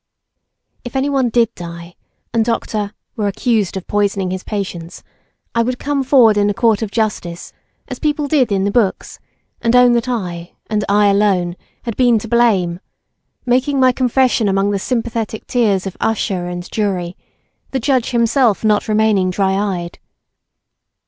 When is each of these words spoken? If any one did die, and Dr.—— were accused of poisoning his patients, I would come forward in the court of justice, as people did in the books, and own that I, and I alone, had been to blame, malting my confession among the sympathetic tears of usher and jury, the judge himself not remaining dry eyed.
If 0.83 0.95
any 0.95 1.11
one 1.11 1.29
did 1.29 1.53
die, 1.53 1.93
and 2.33 2.43
Dr.—— 2.43 2.95
were 3.15 3.27
accused 3.27 3.77
of 3.77 3.85
poisoning 3.85 4.31
his 4.31 4.43
patients, 4.43 5.03
I 5.53 5.61
would 5.61 5.77
come 5.77 6.03
forward 6.03 6.37
in 6.37 6.47
the 6.47 6.55
court 6.55 6.81
of 6.81 6.89
justice, 6.89 7.53
as 7.87 7.99
people 7.99 8.27
did 8.27 8.51
in 8.51 8.63
the 8.63 8.71
books, 8.71 9.19
and 9.61 9.75
own 9.75 9.93
that 9.93 10.09
I, 10.09 10.53
and 10.71 10.83
I 10.89 11.05
alone, 11.05 11.55
had 11.83 11.95
been 11.97 12.17
to 12.17 12.27
blame, 12.27 12.79
malting 13.45 13.79
my 13.79 13.91
confession 13.91 14.47
among 14.47 14.71
the 14.71 14.79
sympathetic 14.79 15.45
tears 15.45 15.85
of 15.85 15.97
usher 16.01 16.47
and 16.47 16.67
jury, 16.71 17.15
the 17.69 17.79
judge 17.79 18.09
himself 18.09 18.63
not 18.63 18.87
remaining 18.87 19.29
dry 19.29 19.53
eyed. 19.53 19.99